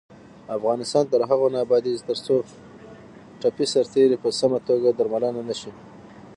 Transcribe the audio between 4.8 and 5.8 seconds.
درملنه نشي.